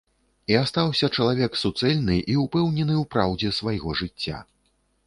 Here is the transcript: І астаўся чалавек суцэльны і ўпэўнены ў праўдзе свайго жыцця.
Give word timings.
І 0.53 0.55
астаўся 0.61 1.09
чалавек 1.17 1.59
суцэльны 1.65 2.17
і 2.17 2.33
ўпэўнены 2.45 2.95
ў 3.05 3.07
праўдзе 3.13 3.57
свайго 3.61 3.89
жыцця. 4.03 4.45